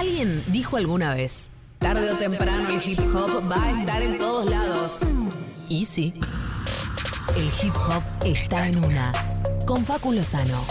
[0.00, 4.48] Alguien dijo alguna vez, tarde o temprano el hip hop va a estar en todos
[4.48, 5.18] lados.
[5.68, 6.14] Y sí,
[7.36, 9.12] el hip hop está en una.
[9.66, 10.64] Con Facu Lozano.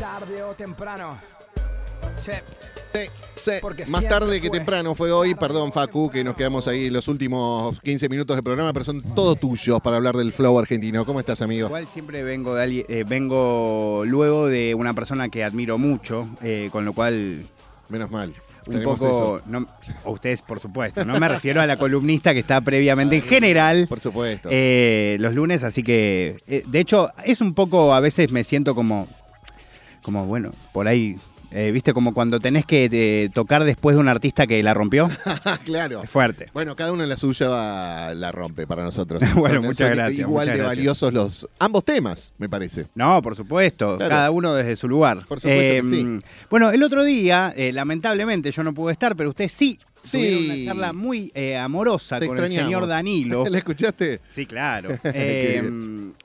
[0.00, 1.18] Tarde o temprano.
[2.16, 2.30] Sí.
[2.94, 3.00] Sí,
[3.34, 3.50] sí.
[3.60, 7.08] Porque Más tarde que fue temprano fue hoy, perdón Facu, que nos quedamos ahí los
[7.08, 11.04] últimos 15 minutos de programa, pero son todos tuyos para hablar del flow argentino.
[11.04, 11.66] ¿Cómo estás, amigo?
[11.66, 16.68] Igual siempre vengo, de alguien- eh, vengo luego de una persona que admiro mucho, eh,
[16.72, 17.46] con lo cual
[17.88, 18.34] Menos mal.
[18.66, 19.66] un poco, no,
[20.06, 24.00] ustedes por supuesto, no me refiero a la columnista que está previamente en general Por
[24.00, 24.48] supuesto.
[24.50, 28.74] eh, los lunes, así que eh, de hecho es un poco, a veces me siento
[28.74, 29.06] como,
[30.02, 31.16] como bueno, por ahí,
[31.50, 35.08] eh, viste, como cuando tenés que eh, tocar después de un artista que la rompió,
[35.64, 36.02] claro.
[36.02, 36.48] es fuerte.
[36.52, 39.22] Bueno, cada uno en la suya la rompe para nosotros.
[39.34, 40.76] Bueno, Son- muchas son gracias, Igual muchas de gracias.
[40.78, 42.86] valiosos los ambos temas, me parece.
[42.94, 44.10] No, por supuesto, Claro.
[44.10, 45.18] cada uno desde su lugar.
[45.26, 46.18] Por supuesto que sí.
[46.50, 49.78] Bueno, el otro día, eh, lamentablemente yo no pude estar, pero usted sí.
[50.02, 50.18] Sí.
[50.18, 53.44] Tuvieron una charla muy eh, amorosa Te con el señor Danilo.
[53.50, 54.20] ¿La escuchaste?
[54.32, 54.90] Sí, claro.
[55.02, 55.68] Eh,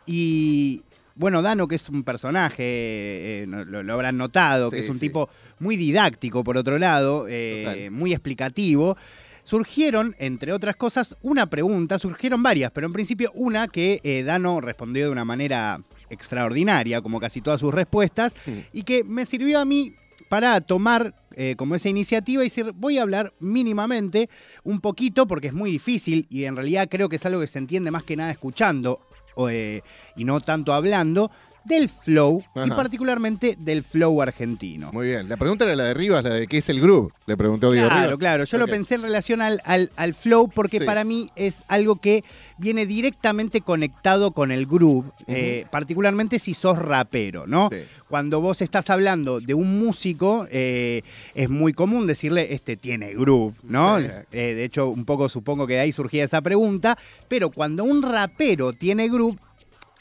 [0.06, 0.82] y
[1.16, 5.08] bueno, Dano, que es un personaje, eh, lo, lo habrán notado, que es un sí.
[5.08, 8.98] tipo muy didáctico, por otro lado, eh, muy explicativo.
[9.44, 14.62] Surgieron, entre otras cosas, una pregunta, surgieron varias, pero en principio una que eh, Dano
[14.62, 18.34] respondió de una manera extraordinaria, como casi todas sus respuestas,
[18.74, 19.96] y que me sirvió a mí
[20.30, 24.30] para tomar eh, como esa iniciativa y decir, voy a hablar mínimamente
[24.64, 27.60] un poquito, porque es muy difícil y en realidad creo que es algo que se
[27.60, 29.02] entiende más que nada escuchando
[29.50, 29.82] eh,
[30.16, 31.32] y no tanto hablando,
[31.64, 34.92] del flow y particularmente del flow argentino.
[34.92, 35.30] Muy bien.
[35.30, 37.12] La pregunta era la de Rivas, la de qué es el groove.
[37.28, 38.18] Le preguntó Diego Claro, Rivas.
[38.20, 38.44] claro.
[38.46, 40.86] Yo lo pensé en relación al, al- al flow porque Sí.
[40.86, 42.24] para mí es algo que
[42.58, 47.70] viene directamente conectado con el groove, eh, particularmente si sos rapero, ¿no?
[47.72, 47.78] Sí.
[48.10, 51.04] Cuando vos estás hablando de un músico, eh,
[51.36, 54.00] es muy común decirle, este tiene groove, ¿no?
[54.00, 54.06] Sí.
[54.32, 58.02] Eh, de hecho, un poco supongo que de ahí surgía esa pregunta, pero cuando un
[58.02, 59.38] rapero tiene groove,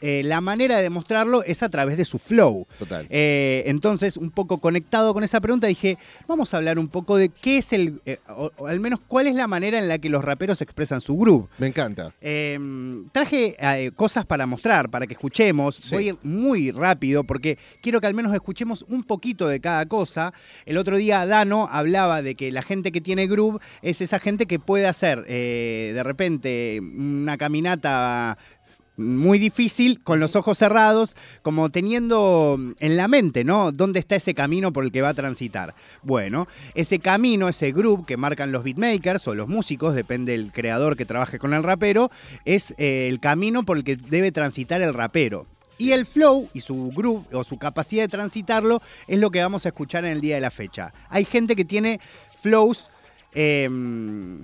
[0.01, 2.67] eh, la manera de demostrarlo es a través de su flow.
[2.79, 3.07] Total.
[3.11, 7.29] Eh, entonces, un poco conectado con esa pregunta, dije, vamos a hablar un poco de
[7.29, 10.09] qué es el, eh, o, o al menos cuál es la manera en la que
[10.09, 11.49] los raperos expresan su groove.
[11.59, 12.15] Me encanta.
[12.21, 12.59] Eh,
[13.13, 13.57] traje
[13.95, 15.77] cosas para mostrar, para que escuchemos.
[15.77, 15.95] Sí.
[15.95, 19.87] Voy a ir muy rápido porque quiero que al menos escuchemos un poquito de cada
[19.87, 20.33] cosa.
[20.65, 24.47] El otro día Dano hablaba de que la gente que tiene groove es esa gente
[24.47, 28.39] que puede hacer de repente una caminata
[29.01, 33.73] muy difícil, con los ojos cerrados, como teniendo en la mente, ¿no?
[33.73, 35.75] ¿Dónde está ese camino por el que va a transitar?
[36.03, 40.97] Bueno, ese camino, ese groove que marcan los beatmakers o los músicos, depende del creador
[40.97, 42.11] que trabaje con el rapero,
[42.45, 45.47] es eh, el camino por el que debe transitar el rapero.
[45.79, 49.65] Y el flow y su groove o su capacidad de transitarlo es lo que vamos
[49.65, 50.93] a escuchar en el día de la fecha.
[51.09, 52.01] Hay gente que tiene
[52.37, 52.91] flows
[53.33, 54.43] em,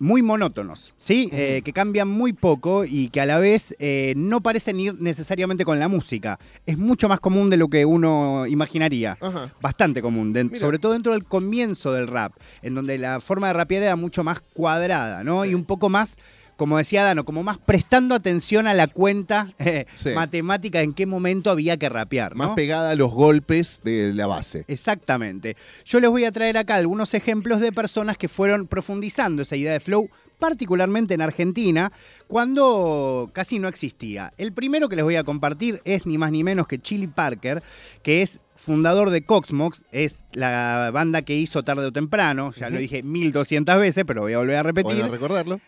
[0.00, 1.28] muy monótonos, ¿sí?
[1.32, 5.64] Eh, que cambian muy poco y que a la vez eh, no parecen ir necesariamente
[5.64, 6.38] con la música.
[6.66, 9.18] Es mucho más común de lo que uno imaginaría.
[9.60, 12.32] Bastante común, de- sobre todo dentro del comienzo del rap,
[12.62, 15.42] en donde la forma de rapear era mucho más cuadrada, ¿no?
[15.44, 15.50] Sí.
[15.50, 16.16] Y un poco más,
[16.58, 20.10] como decía Dano, como más prestando atención a la cuenta eh, Sí.
[20.10, 22.48] matemática en qué momento había que rapear, ¿no?
[22.48, 24.64] Más pegada a los golpes de la base.
[24.66, 25.56] Exactamente.
[25.86, 29.72] Yo les voy a traer acá algunos ejemplos de personas que fueron profundizando esa idea
[29.72, 30.10] de flow,
[30.40, 31.92] particularmente en Argentina,
[32.26, 34.32] cuando casi no existía.
[34.36, 37.62] El primero que les voy a compartir es ni más ni menos que Chili Parker,
[38.02, 42.78] que es fundador de Coxmox, es la banda que hizo tarde o temprano, ya lo
[42.78, 45.04] dije 1200 veces, pero voy a volver a repetir.
[45.08, 45.60] Recordarlo.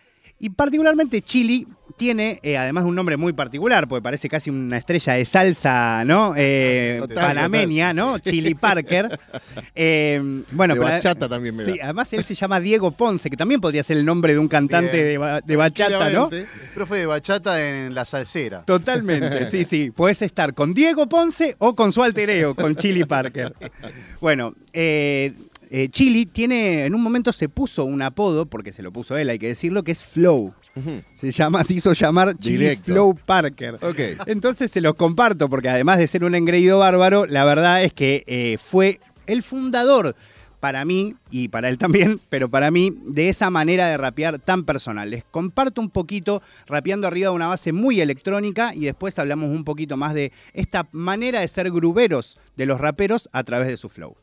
[0.43, 1.67] Y particularmente Chili
[1.99, 6.03] tiene, eh, además de un nombre muy particular, porque parece casi una estrella de salsa,
[6.07, 6.33] ¿no?
[6.35, 7.97] Eh, Total, panameña, total.
[8.13, 8.19] ¿no?
[8.21, 9.19] Chili Parker.
[9.75, 13.37] Eh, bueno, de pero- bachata también me Sí, además él se llama Diego Ponce, que
[13.37, 16.31] también podría ser el nombre de un cantante de, ba- de bachata, ¿no?
[16.75, 18.63] Profe de bachata en la salsera.
[18.65, 19.91] Totalmente, sí, sí.
[19.91, 23.55] Puedes estar con Diego Ponce o con su alter ego, con Chili Parker.
[24.21, 25.33] Bueno, eh,
[25.71, 29.31] eh, Chili tiene, en un momento se puso un apodo, porque se lo puso él,
[29.31, 30.53] hay que decirlo, que es Flow.
[31.15, 32.93] Se llama, se hizo llamar Chili Directo.
[32.93, 33.77] Flow Parker.
[33.77, 34.27] Ok.
[34.27, 38.25] Entonces se los comparto, porque además de ser un engreído bárbaro, la verdad es que
[38.27, 40.17] eh, fue el fundador
[40.59, 44.65] para mí, y para él también, pero para mí, de esa manera de rapear tan
[44.65, 45.09] personal.
[45.09, 49.65] Les comparto un poquito rapeando arriba de una base muy electrónica y después hablamos un
[49.65, 53.89] poquito más de esta manera de ser gruberos de los raperos a través de su
[53.89, 54.17] flow.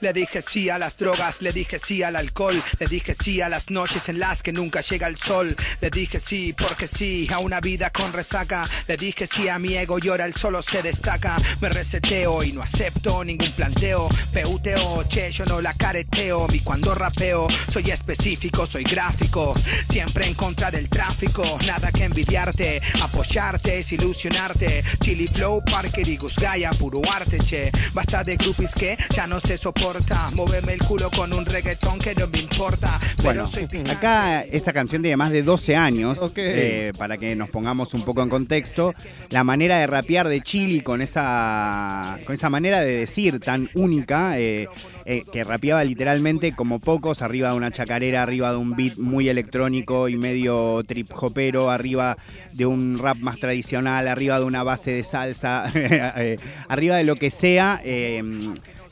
[0.00, 3.48] Le dije sí a las drogas, le dije sí al alcohol, le dije sí a
[3.48, 5.56] las noches en las que nunca llega el sol.
[5.80, 8.68] Le dije sí porque sí a una vida con resaca.
[8.86, 11.36] Le dije sí a mi ego y el solo se destaca.
[11.60, 14.08] Me reseteo y no acepto ningún planteo.
[14.32, 16.46] Peuteo, che, yo no la careteo.
[16.52, 19.54] Y cuando rapeo, soy específico, soy gráfico.
[19.90, 21.58] Siempre en contra del tráfico.
[21.66, 24.82] Nada que envidiarte, apoyarte, es ilusionarte.
[25.00, 27.70] Chili Flow, Parker y Gusgaya, puro arte, che.
[27.92, 30.30] Basta de groupies que ya no se soporta.
[30.34, 32.98] Móveme el culo con un reggaetón que no me importa.
[33.16, 37.48] Pero Bueno, soy acá esta canción tiene más de 12 años, eh, para que nos
[37.48, 38.92] pongamos un poco en contexto.
[39.30, 44.38] La manera de rapear de Chili con esa, con esa manera de decir tan única,
[44.38, 44.68] eh,
[45.10, 49.30] eh, que rapeaba literalmente como pocos, arriba de una chacarera, arriba de un beat muy
[49.30, 52.18] electrónico y medio trip hopero, arriba
[52.52, 56.36] de un rap más tradicional, arriba de una base de salsa, eh,
[56.68, 58.22] arriba de lo que sea, eh,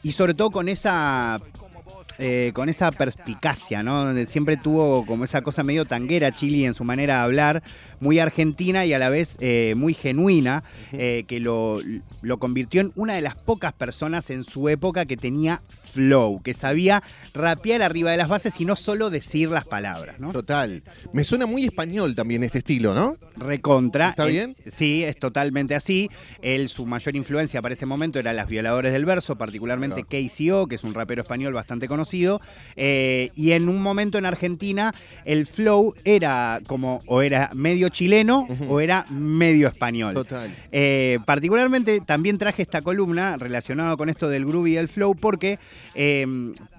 [0.06, 1.40] y sobre todo con esa
[2.18, 4.14] eh, con esa perspicacia, ¿no?
[4.26, 7.62] Siempre tuvo como esa cosa medio tanguera Chili en su manera de hablar,
[8.00, 11.80] muy argentina y a la vez eh, muy genuina, eh, que lo,
[12.22, 16.54] lo convirtió en una de las pocas personas en su época que tenía flow, que
[16.54, 17.02] sabía
[17.34, 20.32] rapear arriba de las bases y no solo decir las palabras, ¿no?
[20.32, 20.82] Total.
[21.12, 23.16] Me suena muy español también este estilo, ¿no?
[23.36, 24.10] Recontra.
[24.10, 24.54] ¿Está bien?
[24.66, 26.08] sí, es totalmente así.
[26.40, 30.76] Él, su mayor influencia para ese momento era Las Violadores del Verso, particularmente KCO, que
[30.76, 32.05] es un rapero español bastante conocido.
[32.76, 34.94] Eh, y en un momento en Argentina,
[35.24, 40.14] el flow era como, o era medio chileno o era medio español.
[40.14, 40.54] Total.
[40.72, 45.58] Eh, particularmente también traje esta columna relacionada con esto del groove y del flow porque
[45.94, 46.26] eh,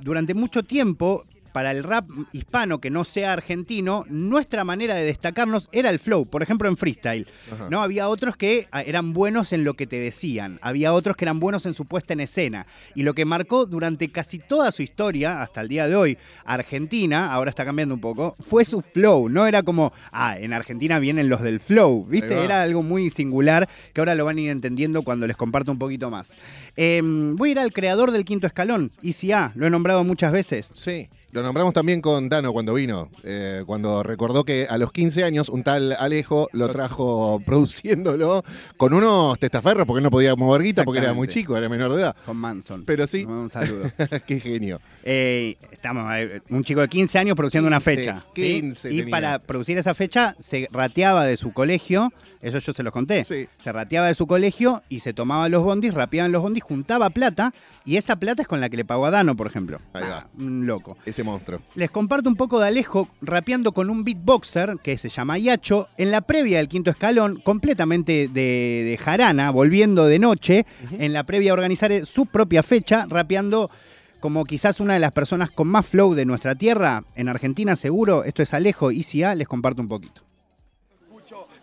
[0.01, 1.23] durante mucho tiempo
[1.57, 6.27] para el rap hispano que no sea argentino, nuestra manera de destacarnos era el flow.
[6.27, 7.25] Por ejemplo, en freestyle.
[7.51, 7.67] Ajá.
[7.71, 7.81] ¿no?
[7.81, 10.59] Había otros que ah, eran buenos en lo que te decían.
[10.61, 12.67] Había otros que eran buenos en su puesta en escena.
[12.93, 17.33] Y lo que marcó durante casi toda su historia, hasta el día de hoy, Argentina,
[17.33, 19.27] ahora está cambiando un poco, fue su flow.
[19.27, 22.05] No era como, ah, en Argentina vienen los del flow.
[22.05, 22.35] ¿Viste?
[22.35, 25.79] Era algo muy singular que ahora lo van a ir entendiendo cuando les comparto un
[25.79, 26.37] poquito más.
[26.75, 29.53] Eh, voy a ir al creador del quinto escalón, ICA.
[29.55, 30.71] Lo he nombrado muchas veces.
[30.75, 31.09] Sí.
[31.37, 35.49] Lo nombramos también con Dano cuando vino, eh, cuando recordó que a los 15 años
[35.49, 38.43] un tal Alejo lo trajo produciéndolo
[38.75, 42.01] con unos testaferros porque no podía mover guita porque era muy chico, era menor de
[42.01, 42.15] edad.
[42.25, 42.85] Con Manson.
[42.87, 43.23] Pero sí.
[43.23, 43.83] Un saludo.
[44.25, 44.81] Qué genio.
[45.03, 48.25] Eh, estamos, eh, un chico de 15 años produciendo una 15, fecha.
[48.33, 48.41] ¿sí?
[48.61, 49.11] 15 Y tenía.
[49.11, 52.11] para producir esa fecha se rateaba de su colegio,
[52.41, 53.23] eso yo se los conté.
[53.23, 53.47] Sí.
[53.59, 57.53] Se rateaba de su colegio y se tomaba los bondis, rapeaban los bondis, juntaba plata
[57.87, 59.79] y esa plata es con la que le pagó a Dano, por ejemplo.
[59.93, 60.27] Ahí va.
[60.37, 60.97] Un loco.
[61.05, 61.61] Ese monstruo.
[61.73, 66.11] Les comparto un poco de Alejo rapeando con un beatboxer que se llama Yacho en
[66.11, 70.65] la previa del quinto escalón, completamente de, de jarana, volviendo de noche,
[70.99, 73.71] en la previa a organizar su propia fecha, rapeando
[74.19, 78.25] como quizás una de las personas con más flow de nuestra tierra, en Argentina seguro.
[78.25, 80.26] Esto es Alejo, ICA, les comparto un poquito.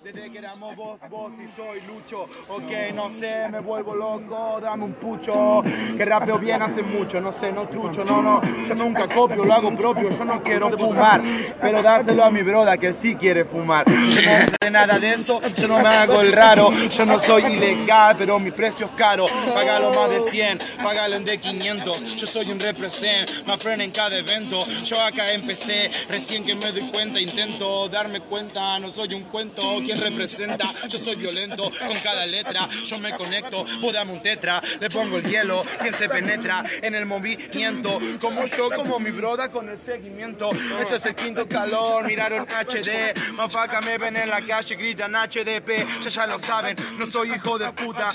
[0.04, 2.24] Desde que éramos vos, vos y yo y Lucho.
[2.48, 5.62] Ok, no sé, me vuelvo loco, dame un pucho.
[5.96, 8.42] Que rapeo bien hace mucho, no sé, no trucho, no, no.
[8.66, 11.22] Yo nunca copio, lo hago propio, yo no quiero fumar.
[11.58, 13.86] Pero dáselo a mi broda que sí quiere fumar.
[13.86, 16.70] Yo no sé nada de eso, yo no me hago el raro.
[16.70, 19.24] Yo no soy ilegal, pero mi precio es caro.
[19.54, 23.90] Págalo más de 100, págalo en de 500 Yo soy un represent, más friend en
[23.90, 24.66] cada evento.
[24.84, 29.62] Yo acá empecé, recién que me doy cuenta Intento darme cuenta, no soy un cuento
[29.94, 30.64] ¿Quién representa?
[30.88, 32.68] Yo soy violento con cada letra.
[32.84, 34.60] Yo me conecto, vos dame un tetra.
[34.80, 38.00] Le pongo el hielo, quien se penetra en el movimiento.
[38.20, 40.50] Como yo, como mi broda con el seguimiento.
[40.80, 46.02] Esto es el quinto calor, miraron HD Mafaca me ven en la calle, gritan HDP
[46.02, 48.10] Ya ya lo saben, no soy hijo de puta.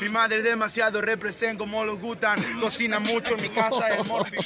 [0.00, 2.38] Mi madre demasiado represent como los gutan.
[2.60, 4.36] Cocina mucho en mi casa, el morfi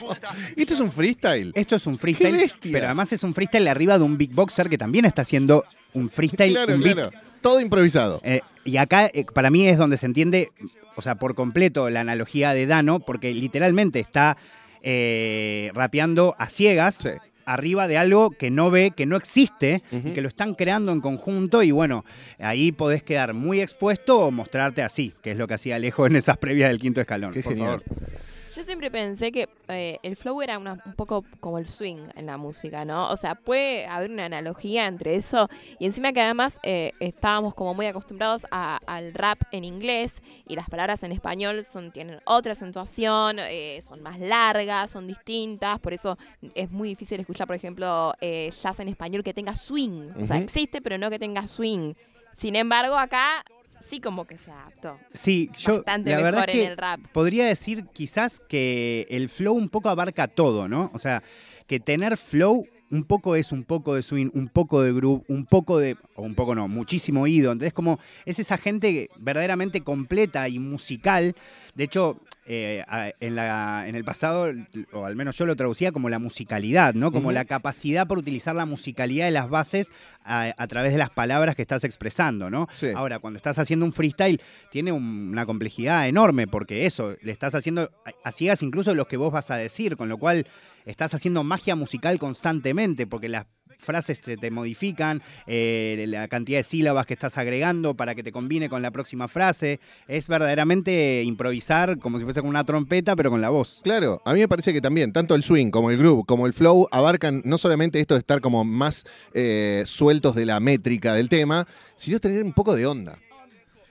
[0.57, 1.53] ¿Esto es un freestyle?
[1.55, 5.05] Esto es un freestyle, pero además es un freestyle arriba de un beatboxer que también
[5.05, 7.11] está haciendo un freestyle, claro, un beat claro.
[7.41, 8.21] Todo improvisado.
[8.25, 10.51] Eh, y acá eh, para mí es donde se entiende,
[10.97, 14.37] o sea, por completo la analogía de Dano, porque literalmente está
[14.83, 16.97] eh, rapeando a ciegas.
[16.97, 17.11] Sí.
[17.47, 21.03] Arriba de algo que no ve, que no existe, y que lo están creando en
[21.03, 21.63] conjunto.
[21.63, 22.03] Y bueno,
[22.39, 26.17] ahí podés quedar muy expuesto o mostrarte así, que es lo que hacía Alejo en
[26.17, 27.35] esas previas del quinto escalón.
[27.35, 27.83] Qué por genial.
[27.83, 28.09] favor.
[28.55, 32.27] Yo siempre pensé que eh, el flow era una- un poco como el swing en
[32.27, 33.11] la música, ¿no?
[33.11, 37.75] O sea, puede haber una analogía entre eso y encima que además eh, estábamos como
[37.75, 42.53] muy acostumbrados a- al rap en inglés y las palabras en español son tienen otra
[42.53, 46.17] acentuación, eh, son más largas, son distintas, por eso
[46.55, 50.11] es muy difícil escuchar, por ejemplo, eh, jazz en español que tenga swing.
[50.21, 51.95] O sea, existe, pero no que tenga swing.
[52.33, 53.45] Sin embargo, acá
[53.87, 54.99] sí como que se adaptó.
[55.13, 57.01] Sí, yo Bastante la verdad es que en el rap.
[57.13, 60.91] podría decir quizás que el flow un poco abarca todo, ¿no?
[60.95, 61.23] O sea,
[61.67, 65.47] que tener flow un poco es un poco de swing, un poco de groove, un
[65.47, 67.53] poco de, o un poco no, muchísimo oído.
[67.53, 71.35] Entonces como es esa gente verdaderamente completa y musical.
[71.75, 72.85] De hecho, eh,
[73.21, 74.53] en, la, en el pasado,
[74.93, 77.11] o al menos yo lo traducía como la musicalidad, ¿no?
[77.11, 79.91] Como la capacidad por utilizar la musicalidad de las bases
[80.25, 82.69] a, a través de las palabras que estás expresando, ¿no?
[82.75, 82.89] Sí.
[82.95, 84.41] Ahora, cuando estás haciendo un freestyle,
[84.71, 87.91] tiene un- una complejidad enorme, porque eso, le estás haciendo
[88.33, 90.47] ciegas incluso los que vos vas a decir, con lo cual
[90.85, 93.47] estás haciendo magia musical constantemente, porque las
[93.79, 98.33] frases se te modifican, eh, la cantidad de sílabas que estás agregando para que te
[98.33, 99.81] combine con la próxima frase.
[100.09, 103.81] Es verdaderamente improvisar como si fuese con una trompeta, pero con la voz.
[103.85, 106.53] Claro, a mí me parece que también, tanto el swing como el groove, como el
[106.53, 111.29] flow, abarcan no solamente esto de estar como más eh, sueltos de la métrica del
[111.29, 111.67] tema,
[111.97, 113.19] sino tener un poco de onda.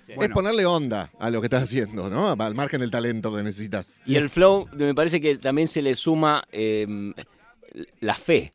[0.07, 0.33] Es Bueno.
[0.35, 2.35] ponerle onda a lo que estás haciendo, ¿no?
[2.37, 3.95] Al margen del talento que necesitas.
[4.05, 7.13] Y el flow, me parece que también se le suma eh,
[8.01, 8.51] la fe.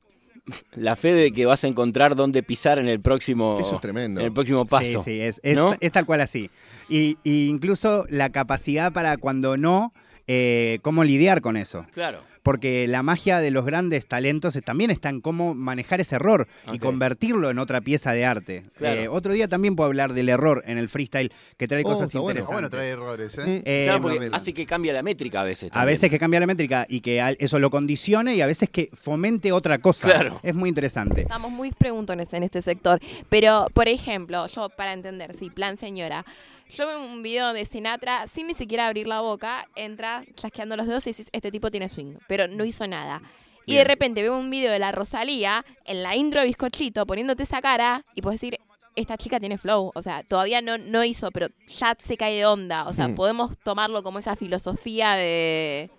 [0.76, 4.20] La fe de que vas a encontrar dónde pisar en el próximo, Eso es tremendo.
[4.20, 5.02] en el próximo paso.
[5.02, 5.74] Sí, sí, es, es- ¿no?
[5.80, 6.50] es tal cual así.
[6.88, 9.92] Y, y incluso la capacidad para cuando no,
[10.26, 11.86] eh, cómo lidiar con eso.
[11.92, 12.22] Claro.
[12.48, 16.48] Porque la magia de los grandes talentos es- también está en cómo manejar ese error
[16.72, 18.62] y convertirlo en otra pieza de arte.
[18.78, 19.00] Claro.
[19.02, 22.10] Eh, otro día también puedo hablar del error en el freestyle, que trae Oh, cosas
[22.14, 22.30] bueno.
[22.30, 22.54] interesantes.
[22.54, 23.62] Bueno, trae errores, ¿eh?
[23.66, 25.70] Eh, Claro, porque hace que cambie la métrica a veces.
[25.74, 28.70] a veces que cambia la métrica y que al- eso lo condicione y a veces
[28.70, 30.08] que fomente otra cosa.
[30.08, 30.40] Claro.
[30.42, 31.20] Es muy interesante.
[31.20, 32.98] Estamos muy preguntones en este sector.
[33.28, 36.24] Pero, por ejemplo, yo para entender, sí, plan señora.
[36.70, 40.86] Yo veo un video de Sinatra sin ni siquiera abrir la boca, entra chasqueando los
[40.86, 43.22] dedos y dices, este tipo tiene swing, pero no hizo nada.
[43.64, 47.42] Y de repente veo un video de la Rosalía en la intro de Bizcochito poniéndote
[47.42, 48.58] esa cara y puedes decir,
[48.96, 49.92] esta chica tiene flow.
[49.94, 52.86] O sea, todavía no, no hizo, pero ya se cae de onda.
[52.88, 53.14] O sea, Hmm.
[53.14, 55.90] podemos tomarlo como esa filosofía de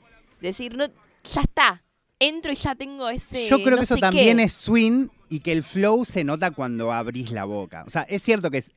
[0.41, 0.85] decir, no,
[1.31, 1.83] ya está.
[2.19, 3.47] Entro y ya tengo ese.
[3.47, 4.43] Yo creo no que eso también qué.
[4.43, 7.83] es swing y que el flow se nota cuando abrís la boca.
[7.85, 8.71] O sea, es cierto que, es-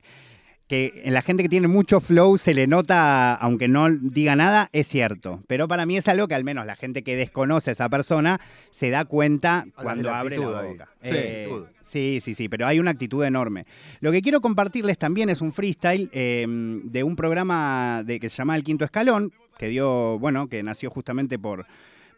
[0.68, 4.70] que en la gente que tiene mucho flow se le nota, aunque no diga nada,
[4.72, 5.42] es cierto.
[5.46, 8.40] Pero para mí es algo que al menos la gente que desconoce a esa persona
[8.70, 10.88] se da cuenta cuando la abre la boca.
[11.02, 11.48] Sí, Eh,
[11.84, 13.66] sí, sí, sí, pero hay una actitud enorme.
[14.00, 18.36] Lo que quiero compartirles también es un freestyle eh, de un programa de, que se
[18.36, 21.66] llama El Quinto Escalón, que dio, bueno, que nació justamente por,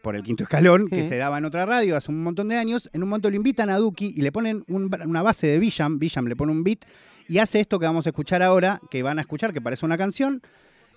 [0.01, 2.89] por el quinto escalón, que se daba en otra radio hace un montón de años.
[2.93, 5.99] En un momento lo invitan a Duki y le ponen un- una base de Villam,
[5.99, 6.85] Villam le pone un beat
[7.27, 9.97] y hace esto que vamos a escuchar ahora, que van a escuchar, que parece una
[9.97, 10.41] canción,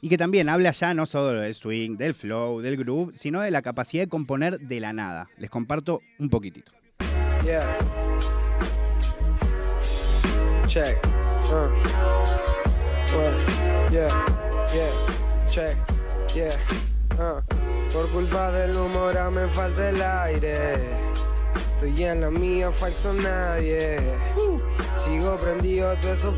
[0.00, 3.50] y que también habla ya no solo del swing, del flow, del groove, sino de
[3.50, 5.28] la capacidad de componer de la nada.
[5.38, 6.72] Les comparto un poquitito.
[7.44, 7.78] Yeah.
[10.66, 10.98] Check.
[11.50, 11.70] Uh.
[13.90, 14.08] Yeah,
[14.74, 15.46] yeah.
[15.48, 15.76] Check.
[16.34, 16.54] Yeah.
[17.18, 17.40] Uh.
[17.92, 20.74] Por culpa del humor a me falta el aire.
[21.74, 23.98] Estoy en la mía, falso nadie.
[25.08, 26.34] Sigo prendido todo esos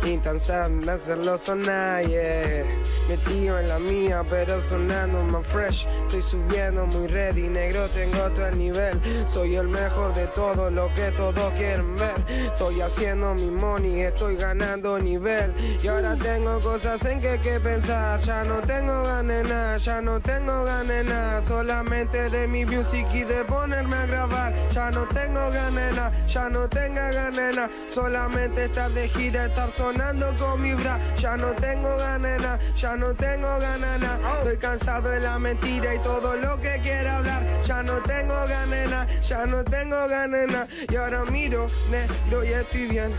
[0.00, 0.14] player.
[0.18, 2.64] Intentan hacerlo sonar, yeah.
[3.08, 5.86] Metido en la mía, pero sonando más fresh.
[6.06, 9.00] Estoy subiendo muy ready, negro, tengo todo el nivel.
[9.26, 12.16] Soy el mejor de todo lo que todos quieren ver.
[12.28, 15.52] Estoy haciendo mi money, estoy ganando nivel.
[15.82, 18.20] Y ahora tengo cosas en que que pensar.
[18.20, 21.44] Ya no tengo ganas ya no tengo ganas.
[21.46, 24.54] Solamente de mi music y de ponerme a grabar.
[24.70, 27.70] Ya no tengo ganas ya no tengo ganas.
[27.88, 30.98] Solamente estar de gira, estar sonando con mi bra.
[31.18, 34.00] Ya no tengo ganas ya no tengo ganas.
[34.38, 37.42] Estoy cansado de la mentira y todo lo que quiera hablar.
[37.62, 40.68] Ya no tengo ganas ya no tengo ganas.
[40.90, 43.12] Y ahora miro negro y estoy bien.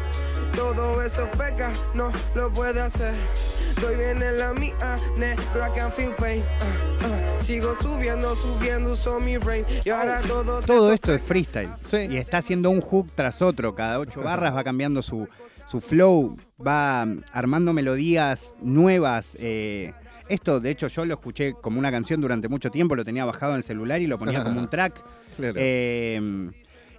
[0.56, 3.14] Todo eso feca no lo puede hacer.
[3.70, 4.74] Estoy bien en la mía,
[5.16, 6.44] negro, I can feel pain.
[6.60, 7.40] Ah, ah.
[7.40, 9.66] Sigo subiendo, subiendo, uso mi brain.
[9.86, 11.70] Y ahora todo Todo esto es freestyle.
[11.86, 12.08] Sí.
[12.10, 13.74] Y está haciendo un hook tras otro.
[13.74, 15.28] Cada ocho barras va cambiando su,
[15.70, 16.36] su flow,
[16.66, 19.38] va armando melodías nuevas.
[19.40, 19.94] eh,
[20.28, 23.54] esto, de hecho, yo lo escuché como una canción durante mucho tiempo, lo tenía bajado
[23.54, 25.04] en el celular y lo ponía como un track.
[25.38, 25.56] Claro.
[25.58, 26.52] Eh,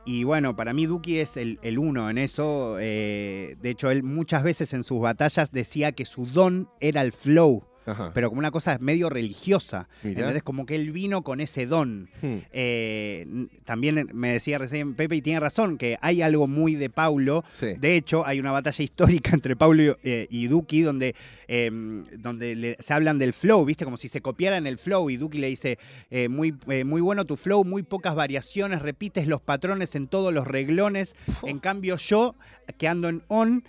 [0.05, 2.77] y bueno, para mí Duki es el, el uno en eso.
[2.81, 7.13] eh, de hecho, él muchas veces en sus batallas decía que su don era el
[7.13, 7.65] flow.
[7.87, 8.13] Ajá.
[8.15, 9.89] pero como una cosa medio religiosa.
[10.05, 10.43] ¿entendés?
[10.43, 12.09] Como que él vino con ese don.
[12.23, 12.39] Hmm.
[12.53, 13.27] Eh,
[13.65, 17.45] también me decía recién Pepe y tiene razón, que hay algo muy de Paulo.
[17.53, 17.75] Sí.
[17.79, 21.15] De hecho, hay una batalla histórica entre Paulo y, eh, y Duki donde,
[21.49, 21.71] eh,
[22.19, 23.85] donde le- se hablan del flow, ¿viste?
[23.85, 25.79] Como si se copiaran el flow y Duki le dice,
[26.11, 30.47] eh, muy, muy bueno tu flow, muy pocas variaciones, repites los patrones en todos los
[30.47, 31.17] reglones.
[31.45, 32.35] En cambio yo,
[32.79, 33.65] que ando en on,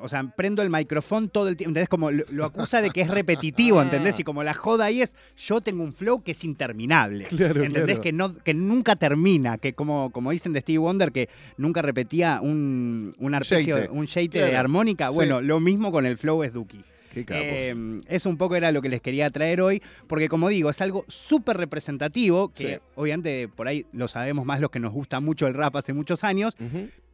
[0.00, 1.88] o sea, prendo el micrófono todo el tiempo, ¿entendés?
[1.88, 4.18] Como lo, lo acusa de que es repetitivo, ¿entendés?
[4.20, 7.26] Y como la joda ahí es, yo tengo un flow que es interminable.
[7.38, 7.84] Claro, ¿Entendés?
[7.98, 8.00] claro.
[8.02, 12.40] Que, no, que nunca termina, que como, como dicen de Stevie Wonder, que nunca repetía
[12.42, 14.52] un, un arpegio, un sheite Claro.
[14.52, 15.08] de armónica.
[15.08, 15.14] Sí.
[15.14, 16.82] Bueno, lo mismo con el flow es Duki.
[17.14, 17.74] Eh,
[18.08, 21.04] eso un poco era lo que les quería traer hoy, porque como digo, es algo
[21.08, 22.80] súper representativo, que Sí.
[22.94, 26.22] obviamente por ahí lo sabemos más los que nos gusta mucho el rap hace muchos
[26.22, 26.54] años,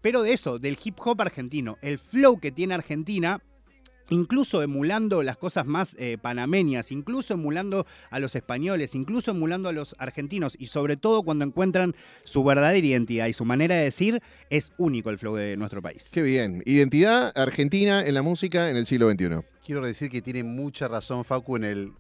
[0.01, 3.41] pero de eso, del hip hop argentino, el flow que tiene Argentina,
[4.11, 9.73] incluso emulando las cosas más eh, panameñas, incluso emulando a los españoles, incluso emulando a
[9.73, 11.95] los argentinos, y sobre todo cuando encuentran
[12.25, 16.11] su verdadera identidad y su manera de decir, es único el flow de nuestro país.
[16.13, 16.63] Qué bien.
[16.67, 19.41] Identidad argentina en la música en el siglo XXI.
[19.65, 21.93] Quiero decir que tiene mucha razón Facu en el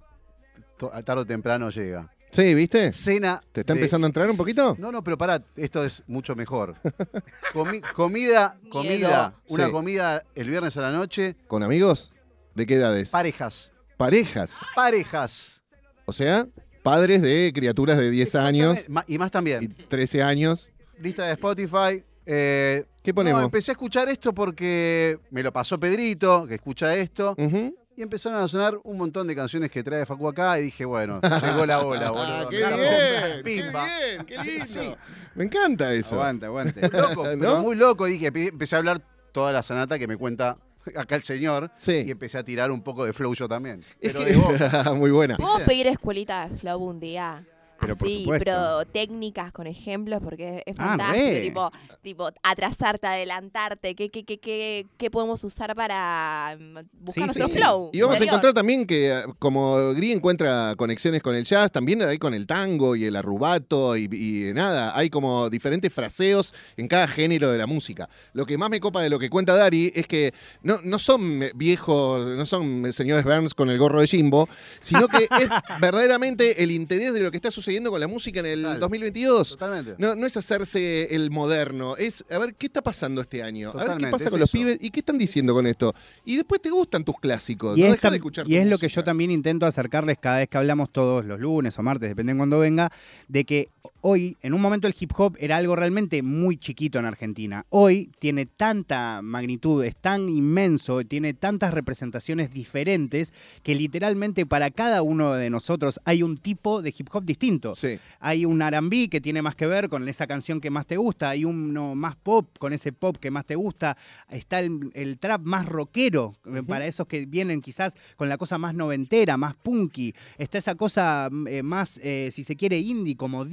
[1.04, 2.10] tarde o temprano llega.
[2.34, 2.92] Sí, ¿viste?
[2.92, 3.40] Cena.
[3.52, 4.76] ¿Te está de- empezando a entrar un poquito?
[4.78, 6.74] No, no, pero pará, esto es mucho mejor.
[7.52, 9.72] Comi- comida, comida, una Sí.
[9.72, 12.12] comida el viernes a la noche, ¿Con amigos?
[12.54, 13.10] ¿De qué edades?
[13.10, 14.60] parejas, Parejas.
[14.74, 15.62] parejas.
[16.06, 16.46] O sea,
[16.82, 19.62] padres de criaturas de 10 años Y más también.
[19.62, 20.70] y 13 años.
[21.00, 22.04] Lista de Spotify.
[22.26, 23.40] eh, ¿Qué ponemos?
[23.40, 27.34] no, empecé a escuchar esto porque me lo pasó Pedrito, que escucha esto.
[27.38, 27.76] Ujú.
[27.96, 31.20] Y empezaron a sonar un montón de canciones que trae Facu acá y dije, bueno,
[31.22, 32.24] llegó la ola, boludo.
[32.44, 33.44] Ah, ¡Qué bien!
[33.44, 34.26] ¡Qué bien!
[34.26, 34.66] ¡Qué lindo!
[34.66, 34.94] Sí.
[35.36, 36.16] Me encanta eso.
[36.16, 36.88] Aguante, aguante.
[36.92, 37.24] Loco,
[37.62, 38.06] muy loco.
[38.06, 39.00] Dije, empe- empecé a hablar
[39.32, 40.56] toda la sanata que me cuenta
[40.96, 41.70] acá el señor.
[41.76, 42.02] Sí.
[42.06, 43.80] Y empecé a tirar un poco de flow yo también.
[44.00, 44.96] Es Pero que- de vos.
[44.96, 45.36] Muy buena.
[45.36, 47.44] ¿Puedo pedir escuelita de flow un día?
[47.86, 48.44] Pero por Así, supuesto.
[48.44, 51.24] pero técnicas con ejemplos, porque es Ah, fantástico.
[51.30, 51.40] re.
[51.40, 51.70] tipo,
[52.02, 53.94] tipo, atrasarte, adelantarte.
[53.94, 57.52] ¿Qué, qué, qué, qué, qué podemos usar para mm, buscar Sí, nuestro sí.
[57.58, 57.90] flow?
[57.92, 58.28] Y vamos a interior?
[58.34, 62.46] encontrar también que, eh, como Gri encuentra conexiones con el jazz, también hay con el
[62.46, 67.58] tango y el arrubato y, y nada, hay como diferentes fraseos en cada género de
[67.58, 68.08] la música.
[68.32, 71.40] Lo que más me copa de lo que cuenta Dari es que no, no son
[71.54, 74.48] viejos, no son señores Burns con el gorro de Jimbo,
[74.80, 75.28] sino que es
[75.80, 78.80] verdaderamente el interés de lo que está sucediendo con la música en el Total.
[78.80, 79.50] 2022.
[79.50, 79.94] Totalmente.
[79.98, 83.84] No, no es hacerse el moderno, es a ver qué está pasando este año, a
[83.84, 84.58] ver qué pasa es con los eso.
[84.58, 85.92] pibes y qué están diciendo con esto.
[86.24, 88.78] Y después te gustan tus clásicos, Y, no es, dejas de escuchar y es lo
[88.78, 92.32] que yo también intento acercarles cada vez que hablamos todos los lunes o martes, depende
[92.32, 92.92] de cuando venga,
[93.28, 93.70] de que
[94.06, 97.64] hoy, en un momento el hip hop era algo realmente muy chiquito en Argentina.
[97.70, 105.00] Hoy tiene tanta magnitud, es tan inmenso, tiene tantas representaciones diferentes que literalmente para cada
[105.00, 107.74] uno de nosotros hay un tipo de hip hop distinto.
[107.74, 107.98] Sí.
[108.20, 111.30] Hay un R&B que tiene más que ver con esa canción que más te gusta,
[111.30, 113.96] hay uno más pop con ese pop que más te gusta,
[114.28, 118.58] está el, el trap más rockero eh, para esos que vienen quizás con la cosa
[118.58, 123.46] más noventera, más punky, está esa cosa eh, más, eh, si se quiere, indie como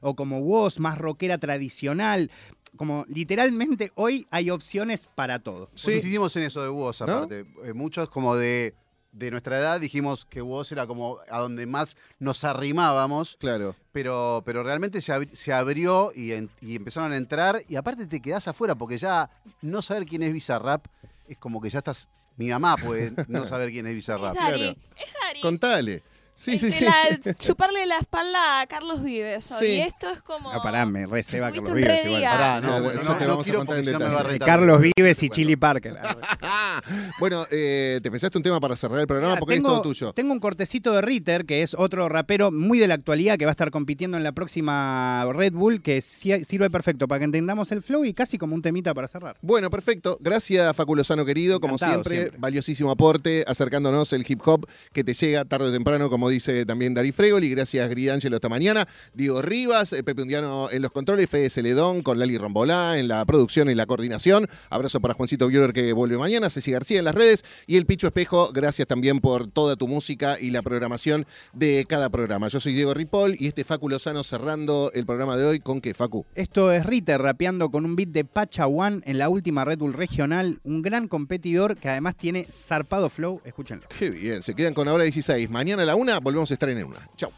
[0.00, 2.30] O como Woz, más rockera tradicional.
[2.76, 5.70] Como literalmente hoy hay opciones para todo.
[5.74, 5.92] Sí.
[5.92, 7.06] Coincidimos en eso de vos, ¿No?
[7.12, 7.44] aparte.
[7.64, 8.74] Eh, muchos como de,
[9.12, 13.76] de nuestra edad dijimos que vos era como a donde más nos arrimábamos, Claro.
[13.92, 18.06] pero, pero realmente se, abri- se abrió y, en- y empezaron a entrar y aparte
[18.08, 19.30] te quedás afuera porque ya
[19.62, 20.86] no saber quién es Bizarrap
[21.28, 22.08] es como que ya estás...
[22.36, 24.34] Mi mamá puede no saber quién es Bizarrap.
[24.34, 24.76] Es Dari, claro.
[24.96, 25.40] es Dari.
[25.40, 26.02] Contale.
[26.34, 26.84] Sí, sí, sí.
[26.84, 29.44] la- chuparle la espalda a Carlos Vives.
[29.58, 29.66] Sí.
[29.66, 30.52] Y esto es como.
[30.52, 32.22] No, pará, me receba Carlos Vives igual.
[32.22, 34.36] Pará, no, bueno, te no, vamos no a contar no me detalle.
[34.36, 34.38] Eh.
[34.40, 35.96] Carlos Vives y Chili Parker.
[37.20, 40.12] bueno, eh, te pensaste un tema para cerrar el programa porque tengo, es todo tuyo.
[40.12, 43.50] Tengo un cortecito de Ritter, que es otro rapero muy de la actualidad que va
[43.50, 47.72] a estar compitiendo en la próxima Red Bull, que si- sirve perfecto para que entendamos
[47.72, 49.36] el flow y casi como un temita para cerrar.
[49.42, 50.18] Bueno, perfecto.
[50.20, 51.60] Gracias, Facu Lozano, querido.
[51.60, 52.38] Como siempre, siempre.
[52.38, 56.94] valiosísimo aporte, acercándonos el hip hop que te llega tarde o temprano, como dice también
[56.94, 57.50] Dari Fregoli.
[57.50, 58.86] Gracias, Gridangelo, esta mañana.
[59.12, 63.24] Diego Rivas, eh, Pepe Undiano en los controles, Fede Celedón con Lali Rombolá en la
[63.24, 64.46] producción y la coordinación.
[64.70, 68.06] Abrazo para Juancito Bioler que vuelve mañana, Ceci García en las redes y el Picho
[68.06, 68.50] Espejo.
[68.52, 72.48] Gracias también por toda tu música y la programación de cada programa.
[72.48, 75.94] Yo soy Diego Ripoll y este Facu Lozano cerrando el programa de hoy con que
[75.94, 76.24] Facu.
[76.34, 79.92] Esto es Ritter rapeando con un beat de Pacha One en la última Red Bull
[79.92, 83.40] regional, un gran competidor que además tiene zarpado flow.
[83.44, 83.86] Escúchenlo.
[83.98, 85.50] Qué bien, se quedan con ahora 16.
[85.50, 87.08] Mañana a la una volvemos a estar en una.
[87.16, 87.30] Chau.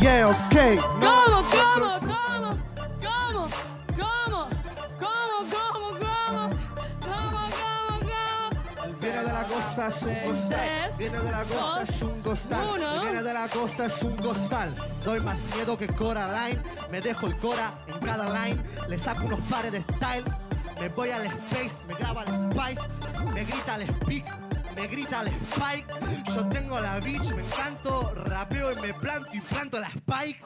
[0.00, 0.80] Yeah, ok.
[1.00, 2.58] ¿Cómo, cómo, cómo?
[3.02, 3.48] ¿Cómo?
[3.96, 4.48] ¿Cómo?
[4.98, 6.50] ¿Cómo, cómo, cómo?
[7.00, 7.48] ¿Cómo,
[8.00, 9.68] cómo, fiero de la costa.
[9.78, 10.92] costa es un costal.
[10.98, 13.02] Viene de la costa es un costal.
[13.02, 14.74] Viene de la costa es un costal.
[15.04, 16.62] Doy más miedo que Coraline.
[16.90, 18.62] Me dejo el Cora en cada line.
[18.88, 20.24] Le saco unos pares de style.
[20.80, 22.82] Me voy al space, me graba el spice.
[23.34, 24.24] Me grita el speak.
[24.78, 25.86] Me grita el spike.
[26.32, 28.12] Yo tengo la bitch, me encanto.
[28.14, 30.40] Rapeo y me planto y planto la spike.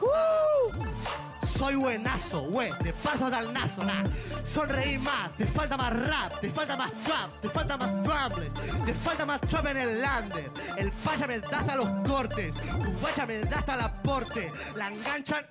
[1.59, 4.05] Soy buenazo, güey, te paso al nazo, nah.
[4.45, 8.51] Sonreír más, te falta más rap, te falta más trap, te falta más trumble,
[8.87, 10.51] te falta más trap en el lander.
[10.79, 14.89] El falla me da hasta los cortes, tu falla me da hasta el aporte, la
[14.89, 15.47] enganchan.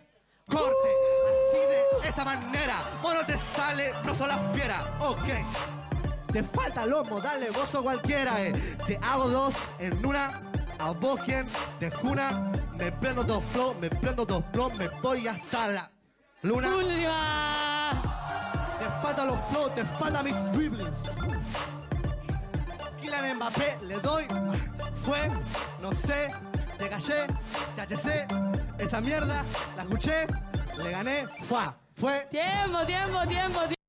[0.47, 0.89] Corte,
[1.29, 5.80] así de esta manera, mono te sale, no sos la fiera, ok.
[6.31, 8.77] Te falta lomo, dale, vos sos cualquiera, eh.
[8.87, 10.41] Te hago dos en una,
[10.79, 11.45] a vos quien
[11.79, 12.51] te juna.
[12.77, 15.91] Me prendo dos flow, me prendo dos flow, me voy hasta la
[16.41, 16.69] luna.
[18.79, 20.99] Te falta los flow, te falta mis dribblings.
[23.01, 24.25] Kylian Mbappé, le doy,
[25.03, 25.29] fue,
[25.81, 26.31] no sé,
[26.77, 27.27] te callé,
[27.75, 28.27] te HC,
[28.77, 29.43] esa mierda,
[29.75, 30.27] la escuché,
[30.77, 31.59] le gané, fue,
[31.95, 32.27] fue.
[32.31, 33.80] Tiempo, tiempo, tiempo, tiempo.